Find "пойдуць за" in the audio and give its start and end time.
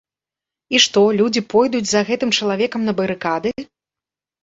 1.55-2.01